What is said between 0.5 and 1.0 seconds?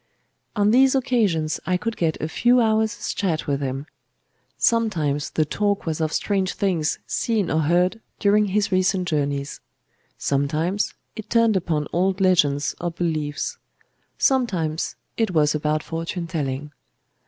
On these